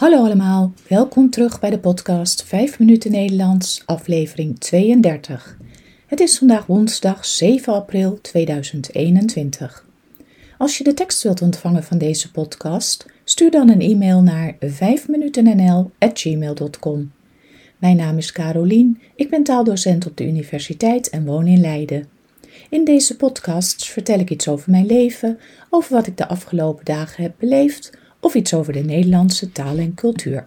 Hallo 0.00 0.24
allemaal, 0.24 0.72
welkom 0.88 1.30
terug 1.30 1.60
bij 1.60 1.70
de 1.70 1.78
podcast 1.78 2.44
5 2.44 2.78
minuten 2.78 3.10
Nederlands, 3.10 3.82
aflevering 3.86 4.58
32. 4.58 5.56
Het 6.06 6.20
is 6.20 6.38
vandaag 6.38 6.66
woensdag 6.66 7.24
7 7.24 7.72
april 7.72 8.20
2021. 8.20 9.86
Als 10.58 10.78
je 10.78 10.84
de 10.84 10.94
tekst 10.94 11.22
wilt 11.22 11.42
ontvangen 11.42 11.84
van 11.84 11.98
deze 11.98 12.30
podcast, 12.30 13.06
stuur 13.24 13.50
dan 13.50 13.68
een 13.68 13.80
e-mail 13.80 14.22
naar 14.22 14.56
5minutennl@gmail.com. 14.60 17.12
Mijn 17.78 17.96
naam 17.96 18.16
is 18.16 18.32
Carolien, 18.32 19.00
ik 19.14 19.30
ben 19.30 19.42
taaldocent 19.42 20.06
op 20.06 20.16
de 20.16 20.26
universiteit 20.26 21.10
en 21.10 21.24
woon 21.24 21.46
in 21.46 21.60
Leiden. 21.60 22.08
In 22.70 22.84
deze 22.84 23.16
podcasts 23.16 23.90
vertel 23.90 24.18
ik 24.18 24.30
iets 24.30 24.48
over 24.48 24.70
mijn 24.70 24.86
leven, 24.86 25.38
over 25.70 25.92
wat 25.92 26.06
ik 26.06 26.16
de 26.16 26.28
afgelopen 26.28 26.84
dagen 26.84 27.22
heb 27.22 27.34
beleefd 27.38 27.98
of 28.20 28.34
iets 28.34 28.54
over 28.54 28.72
de 28.72 28.84
Nederlandse 28.84 29.52
taal 29.52 29.76
en 29.76 29.94
cultuur. 29.94 30.46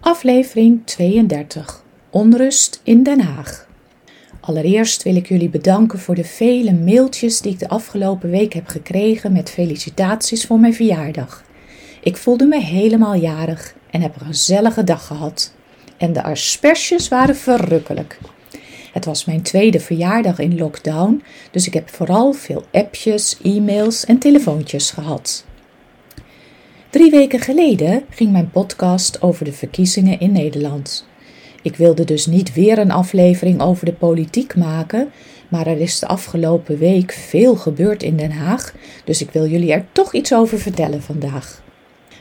Aflevering 0.00 0.80
32 0.84 1.82
Onrust 2.10 2.80
in 2.82 3.02
Den 3.02 3.20
Haag. 3.20 3.66
Allereerst 4.40 5.02
wil 5.02 5.16
ik 5.16 5.28
jullie 5.28 5.48
bedanken 5.48 5.98
voor 5.98 6.14
de 6.14 6.24
vele 6.24 6.72
mailtjes 6.72 7.40
die 7.40 7.52
ik 7.52 7.58
de 7.58 7.68
afgelopen 7.68 8.30
week 8.30 8.52
heb 8.52 8.66
gekregen 8.66 9.32
met 9.32 9.50
felicitaties 9.50 10.46
voor 10.46 10.60
mijn 10.60 10.74
verjaardag. 10.74 11.44
Ik 12.02 12.16
voelde 12.16 12.44
me 12.44 12.60
helemaal 12.60 13.14
jarig 13.14 13.74
en 13.90 14.00
heb 14.00 14.20
een 14.20 14.26
gezellige 14.26 14.84
dag 14.84 15.06
gehad. 15.06 15.52
En 15.96 16.12
de 16.12 16.22
asperges 16.22 17.08
waren 17.08 17.36
verrukkelijk. 17.36 18.18
Het 18.92 19.04
was 19.04 19.24
mijn 19.24 19.42
tweede 19.42 19.80
verjaardag 19.80 20.38
in 20.38 20.58
lockdown, 20.58 21.22
dus 21.50 21.66
ik 21.66 21.74
heb 21.74 21.90
vooral 21.90 22.32
veel 22.32 22.64
appjes, 22.72 23.38
e-mails 23.42 24.04
en 24.04 24.18
telefoontjes 24.18 24.90
gehad. 24.90 25.44
Drie 26.90 27.10
weken 27.10 27.40
geleden 27.40 28.04
ging 28.10 28.32
mijn 28.32 28.50
podcast 28.50 29.22
over 29.22 29.44
de 29.44 29.52
verkiezingen 29.52 30.20
in 30.20 30.32
Nederland. 30.32 31.06
Ik 31.62 31.76
wilde 31.76 32.04
dus 32.04 32.26
niet 32.26 32.54
weer 32.54 32.78
een 32.78 32.90
aflevering 32.90 33.60
over 33.60 33.84
de 33.84 33.92
politiek 33.92 34.56
maken, 34.56 35.10
maar 35.48 35.66
er 35.66 35.80
is 35.80 35.98
de 35.98 36.06
afgelopen 36.06 36.78
week 36.78 37.12
veel 37.12 37.56
gebeurd 37.56 38.02
in 38.02 38.16
Den 38.16 38.30
Haag, 38.30 38.74
dus 39.04 39.20
ik 39.20 39.30
wil 39.30 39.46
jullie 39.46 39.72
er 39.72 39.86
toch 39.92 40.14
iets 40.14 40.34
over 40.34 40.58
vertellen 40.58 41.02
vandaag. 41.02 41.62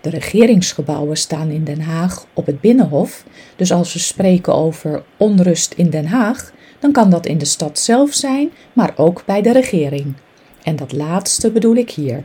De 0.00 0.10
regeringsgebouwen 0.10 1.16
staan 1.16 1.50
in 1.50 1.64
Den 1.64 1.80
Haag 1.80 2.26
op 2.32 2.46
het 2.46 2.60
Binnenhof, 2.60 3.24
dus 3.56 3.72
als 3.72 3.92
we 3.92 3.98
spreken 3.98 4.54
over 4.54 5.02
onrust 5.16 5.72
in 5.72 5.90
Den 5.90 6.06
Haag, 6.06 6.52
dan 6.78 6.92
kan 6.92 7.10
dat 7.10 7.26
in 7.26 7.38
de 7.38 7.44
stad 7.44 7.78
zelf 7.78 8.12
zijn, 8.12 8.50
maar 8.72 8.92
ook 8.96 9.22
bij 9.26 9.42
de 9.42 9.52
regering. 9.52 10.14
En 10.62 10.76
dat 10.76 10.92
laatste 10.92 11.50
bedoel 11.50 11.74
ik 11.74 11.90
hier. 11.90 12.24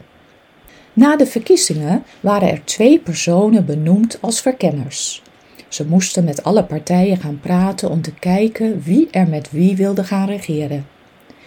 Na 0.97 1.15
de 1.15 1.25
verkiezingen 1.25 2.03
waren 2.19 2.51
er 2.51 2.65
twee 2.65 2.99
personen 2.99 3.65
benoemd 3.65 4.17
als 4.21 4.41
verkenners. 4.41 5.21
Ze 5.67 5.85
moesten 5.85 6.23
met 6.23 6.43
alle 6.43 6.63
partijen 6.63 7.17
gaan 7.17 7.39
praten 7.39 7.89
om 7.89 8.01
te 8.01 8.13
kijken 8.13 8.81
wie 8.81 9.07
er 9.11 9.27
met 9.27 9.51
wie 9.51 9.75
wilde 9.75 10.03
gaan 10.03 10.27
regeren. 10.27 10.87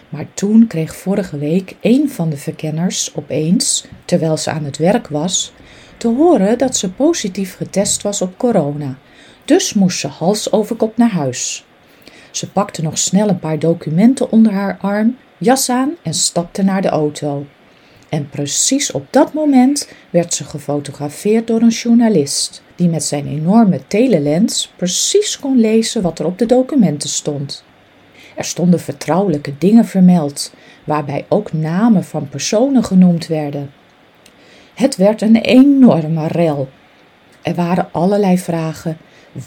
Maar 0.08 0.26
toen 0.34 0.66
kreeg 0.66 0.96
vorige 0.96 1.38
week 1.38 1.76
een 1.80 2.10
van 2.10 2.30
de 2.30 2.36
verkenners 2.36 3.14
opeens, 3.14 3.86
terwijl 4.04 4.36
ze 4.36 4.50
aan 4.50 4.64
het 4.64 4.78
werk 4.78 5.08
was, 5.08 5.52
te 5.96 6.08
horen 6.08 6.58
dat 6.58 6.76
ze 6.76 6.92
positief 6.92 7.56
getest 7.56 8.02
was 8.02 8.22
op 8.22 8.38
corona. 8.38 8.98
Dus 9.44 9.74
moest 9.74 9.98
ze 9.98 10.08
hals 10.08 10.52
over 10.52 10.76
kop 10.76 10.96
naar 10.96 11.10
huis. 11.10 11.64
Ze 12.30 12.50
pakte 12.50 12.82
nog 12.82 12.98
snel 12.98 13.28
een 13.28 13.38
paar 13.38 13.58
documenten 13.58 14.32
onder 14.32 14.52
haar 14.52 14.78
arm, 14.80 15.16
jas 15.38 15.68
aan 15.68 15.90
en 16.02 16.14
stapte 16.14 16.62
naar 16.62 16.82
de 16.82 16.88
auto. 16.88 17.46
En 18.11 18.28
precies 18.28 18.92
op 18.92 19.06
dat 19.11 19.33
moment 19.33 19.89
werd 20.11 20.34
ze 20.34 20.44
gefotografeerd 20.44 21.47
door 21.47 21.61
een 21.61 21.69
journalist, 21.69 22.62
die 22.75 22.89
met 22.89 23.05
zijn 23.05 23.26
enorme 23.26 23.81
telelens 23.87 24.72
precies 24.76 25.38
kon 25.38 25.59
lezen 25.59 26.03
wat 26.03 26.19
er 26.19 26.26
op 26.26 26.38
de 26.38 26.47
documenten 26.47 27.09
stond. 27.09 27.65
Er 28.37 28.44
stonden 28.44 28.81
vertrouwelijke 28.81 29.53
dingen 29.59 29.84
vermeld, 29.84 30.53
waarbij 30.84 31.25
ook 31.28 31.53
namen 31.53 32.04
van 32.04 32.28
personen 32.28 32.84
genoemd 32.84 33.26
werden. 33.26 33.70
Het 34.75 34.97
werd 34.97 35.22
een 35.22 35.37
enorme 35.37 36.26
rel. 36.26 36.69
Er 37.43 37.54
waren 37.54 37.88
allerlei 37.93 38.38
vragen. 38.38 38.99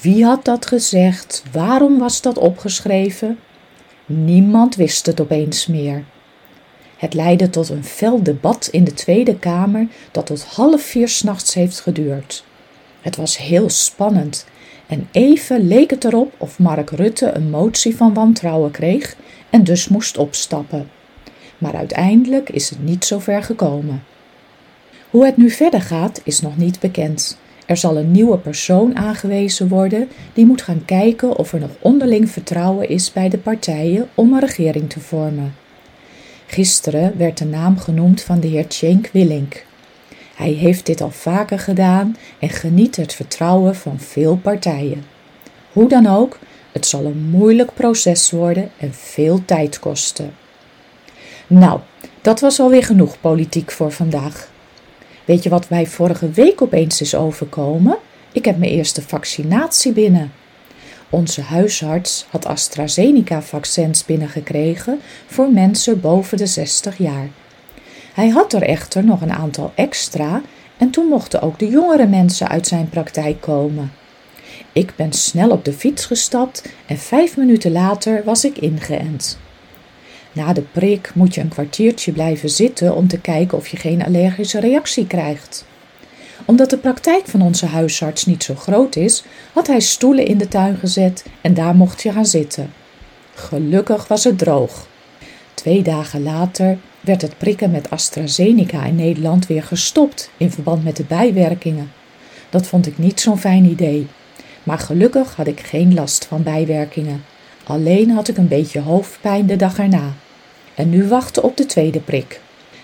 Wie 0.01 0.25
had 0.25 0.45
dat 0.45 0.65
gezegd? 0.65 1.43
Waarom 1.51 1.99
was 1.99 2.21
dat 2.21 2.37
opgeschreven? 2.37 3.39
Niemand 4.05 4.75
wist 4.75 5.05
het 5.05 5.21
opeens 5.21 5.67
meer. 5.67 6.03
Het 7.03 7.13
leidde 7.13 7.49
tot 7.49 7.69
een 7.69 7.83
fel 7.83 8.23
debat 8.23 8.67
in 8.71 8.83
de 8.83 8.93
Tweede 8.93 9.39
Kamer 9.39 9.87
dat 10.11 10.25
tot 10.25 10.43
half 10.43 10.81
vier 10.81 11.07
s'nachts 11.07 11.53
heeft 11.53 11.79
geduurd. 11.79 12.45
Het 13.01 13.15
was 13.15 13.37
heel 13.37 13.69
spannend 13.69 14.45
en 14.87 15.07
even 15.11 15.67
leek 15.67 15.89
het 15.89 16.03
erop 16.03 16.33
of 16.37 16.59
Mark 16.59 16.89
Rutte 16.89 17.31
een 17.31 17.49
motie 17.49 17.95
van 17.95 18.13
wantrouwen 18.13 18.71
kreeg 18.71 19.15
en 19.49 19.63
dus 19.63 19.87
moest 19.87 20.17
opstappen. 20.17 20.89
Maar 21.57 21.75
uiteindelijk 21.75 22.49
is 22.49 22.69
het 22.69 22.83
niet 22.83 23.05
zo 23.05 23.19
ver 23.19 23.43
gekomen. 23.43 24.03
Hoe 25.09 25.25
het 25.25 25.37
nu 25.37 25.49
verder 25.49 25.81
gaat 25.81 26.21
is 26.23 26.41
nog 26.41 26.57
niet 26.57 26.79
bekend. 26.79 27.37
Er 27.65 27.77
zal 27.77 27.97
een 27.97 28.11
nieuwe 28.11 28.37
persoon 28.37 28.95
aangewezen 28.95 29.67
worden 29.67 30.09
die 30.33 30.45
moet 30.45 30.61
gaan 30.61 30.85
kijken 30.85 31.37
of 31.37 31.53
er 31.53 31.59
nog 31.59 31.71
onderling 31.79 32.29
vertrouwen 32.29 32.89
is 32.89 33.11
bij 33.11 33.29
de 33.29 33.37
partijen 33.37 34.09
om 34.15 34.33
een 34.33 34.39
regering 34.39 34.89
te 34.89 34.99
vormen. 34.99 35.62
Gisteren 36.53 37.17
werd 37.17 37.37
de 37.37 37.45
naam 37.45 37.77
genoemd 37.79 38.21
van 38.21 38.39
de 38.39 38.47
heer 38.47 38.65
Cenk 38.67 39.09
Willink. 39.13 39.65
Hij 40.35 40.51
heeft 40.51 40.85
dit 40.85 41.01
al 41.01 41.09
vaker 41.09 41.59
gedaan 41.59 42.17
en 42.39 42.49
geniet 42.49 42.95
het 42.95 43.13
vertrouwen 43.13 43.75
van 43.75 43.99
veel 43.99 44.35
partijen. 44.35 45.03
Hoe 45.71 45.87
dan 45.89 46.07
ook, 46.07 46.39
het 46.71 46.85
zal 46.85 47.05
een 47.05 47.29
moeilijk 47.29 47.73
proces 47.73 48.31
worden 48.31 48.71
en 48.77 48.93
veel 48.93 49.45
tijd 49.45 49.79
kosten. 49.79 50.33
Nou, 51.47 51.79
dat 52.21 52.39
was 52.39 52.59
alweer 52.59 52.83
genoeg 52.83 53.19
politiek 53.21 53.71
voor 53.71 53.91
vandaag. 53.91 54.49
Weet 55.25 55.43
je 55.43 55.49
wat 55.49 55.69
mij 55.69 55.87
vorige 55.87 56.29
week 56.29 56.61
opeens 56.61 57.01
is 57.01 57.15
overkomen? 57.15 57.97
Ik 58.31 58.45
heb 58.45 58.57
mijn 58.57 58.71
eerste 58.71 59.01
vaccinatie 59.01 59.91
binnen. 59.91 60.31
Onze 61.13 61.41
huisarts 61.41 62.25
had 62.29 62.45
AstraZeneca-vaccins 62.45 64.05
binnengekregen 64.05 64.99
voor 65.25 65.51
mensen 65.51 66.01
boven 66.01 66.37
de 66.37 66.45
60 66.45 66.97
jaar. 66.97 67.29
Hij 68.13 68.29
had 68.29 68.53
er 68.53 68.61
echter 68.61 69.03
nog 69.03 69.21
een 69.21 69.31
aantal 69.31 69.71
extra 69.75 70.41
en 70.77 70.89
toen 70.89 71.05
mochten 71.05 71.41
ook 71.41 71.59
de 71.59 71.67
jongere 71.67 72.07
mensen 72.07 72.47
uit 72.47 72.67
zijn 72.67 72.89
praktijk 72.89 73.41
komen. 73.41 73.91
Ik 74.71 74.93
ben 74.95 75.13
snel 75.13 75.49
op 75.49 75.65
de 75.65 75.73
fiets 75.73 76.05
gestapt 76.05 76.69
en 76.85 76.97
vijf 76.97 77.37
minuten 77.37 77.71
later 77.71 78.23
was 78.23 78.45
ik 78.45 78.57
ingeënt. 78.57 79.37
Na 80.31 80.53
de 80.53 80.63
prik 80.71 81.11
moet 81.15 81.35
je 81.35 81.41
een 81.41 81.47
kwartiertje 81.47 82.11
blijven 82.11 82.49
zitten 82.49 82.95
om 82.95 83.07
te 83.07 83.19
kijken 83.19 83.57
of 83.57 83.67
je 83.67 83.77
geen 83.77 84.05
allergische 84.05 84.59
reactie 84.59 85.07
krijgt 85.07 85.65
omdat 86.45 86.69
de 86.69 86.77
praktijk 86.77 87.27
van 87.27 87.41
onze 87.41 87.65
huisarts 87.65 88.25
niet 88.25 88.43
zo 88.43 88.55
groot 88.55 88.95
is, 88.95 89.23
had 89.53 89.67
hij 89.67 89.79
stoelen 89.79 90.25
in 90.25 90.37
de 90.37 90.47
tuin 90.47 90.77
gezet 90.77 91.25
en 91.41 91.53
daar 91.53 91.75
mocht 91.75 92.01
je 92.01 92.11
gaan 92.11 92.25
zitten. 92.25 92.73
Gelukkig 93.33 94.07
was 94.07 94.23
het 94.23 94.37
droog. 94.37 94.87
Twee 95.53 95.81
dagen 95.81 96.23
later 96.23 96.77
werd 96.99 97.21
het 97.21 97.37
prikken 97.37 97.71
met 97.71 97.89
AstraZeneca 97.89 98.85
in 98.85 98.95
Nederland 98.95 99.47
weer 99.47 99.63
gestopt 99.63 100.29
in 100.37 100.51
verband 100.51 100.83
met 100.83 100.95
de 100.95 101.03
bijwerkingen. 101.03 101.91
Dat 102.49 102.67
vond 102.67 102.87
ik 102.87 102.97
niet 102.97 103.19
zo'n 103.19 103.39
fijn 103.39 103.65
idee. 103.65 104.07
Maar 104.63 104.79
gelukkig 104.79 105.35
had 105.35 105.47
ik 105.47 105.59
geen 105.59 105.93
last 105.93 106.25
van 106.25 106.43
bijwerkingen. 106.43 107.23
Alleen 107.63 108.09
had 108.09 108.27
ik 108.27 108.37
een 108.37 108.47
beetje 108.47 108.79
hoofdpijn 108.79 109.47
de 109.47 109.55
dag 109.55 109.79
erna. 109.79 110.13
En 110.75 110.89
nu 110.89 111.07
wachten 111.07 111.43
op 111.43 111.57
de 111.57 111.65
tweede 111.65 111.99
prik. 111.99 112.41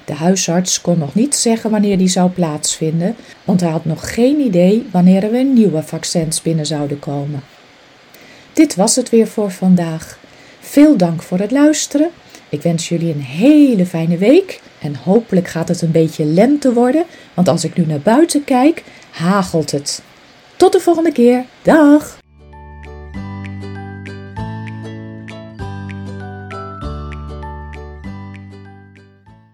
De 0.10 0.16
huisarts 0.16 0.82
kon 0.82 0.98
nog 0.98 1.14
niet 1.14 1.36
zeggen 1.36 1.70
wanneer 1.72 1.98
die 1.98 2.08
zou 2.08 2.30
plaatsvinden, 2.30 3.16
want 3.44 3.62
hij 3.62 3.70
had 3.70 3.86
nog 3.86 4.14
geen 4.14 4.40
idee 4.40 4.88
wanneer 4.92 5.34
er 5.34 5.44
nieuwe 5.44 5.84
vaccins 5.84 6.42
binnen 6.42 6.66
zouden 6.66 7.00
komen. 7.00 7.44
Dit 8.54 8.76
was 8.76 8.96
het 8.96 9.10
weer 9.10 9.28
voor 9.28 9.52
vandaag. 9.52 10.20
Veel 10.60 10.98
dank 10.98 11.22
voor 11.22 11.40
het 11.40 11.52
luisteren. 11.52 12.10
Ik 12.50 12.62
wens 12.62 12.90
jullie 12.90 13.14
een 13.14 13.22
hele 13.22 13.86
fijne 13.86 14.18
week 14.18 14.62
en 14.82 14.96
hopelijk 14.96 15.48
gaat 15.48 15.68
het 15.68 15.82
een 15.82 15.92
beetje 15.92 16.26
lente 16.26 16.74
worden, 16.74 17.04
want 17.34 17.48
als 17.48 17.64
ik 17.64 17.76
nu 17.76 17.86
naar 17.86 18.00
buiten 18.00 18.44
kijk, 18.44 18.84
hagelt 19.10 19.72
het. 19.72 20.02
Tot 20.56 20.72
de 20.72 20.80
volgende 20.80 21.12
keer. 21.12 21.46
Dag! 21.62 22.20